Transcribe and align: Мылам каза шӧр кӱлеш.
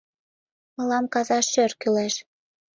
Мылам 0.75 1.05
каза 1.13 1.39
шӧр 1.51 1.71
кӱлеш. 1.81 2.15